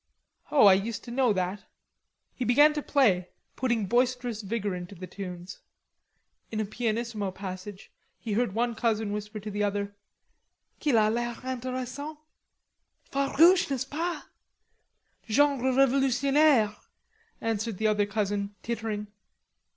"Oh, 0.49 0.65
I 0.65 0.73
used 0.73 1.03
to 1.03 1.11
know 1.11 1.31
that." 1.31 1.65
He 2.33 2.43
began 2.43 2.73
to 2.73 2.81
play, 2.81 3.29
putting 3.55 3.85
boisterous 3.85 4.41
vigor 4.41 4.73
into 4.73 4.95
the 4.95 5.05
tunes. 5.05 5.59
In 6.49 6.59
a 6.59 6.65
pianissimo 6.65 7.29
passage 7.29 7.91
he 8.17 8.33
heard 8.33 8.55
one 8.55 8.73
cousin 8.73 9.11
whisper 9.11 9.39
to 9.39 9.51
the 9.51 9.63
other: 9.63 9.93
"Qu'il 10.79 10.95
a 10.95 11.05
l'air 11.11 11.35
interessant." 11.43 12.17
"Farouche, 13.11 13.69
n'est 13.69 13.81
ce 13.83 13.85
pas? 13.85 14.23
Genre 15.29 15.71
revolutionnaire," 15.71 16.75
answered 17.39 17.77
the 17.77 17.85
other 17.85 18.07
cousin, 18.07 18.55
tittering. 18.63 19.05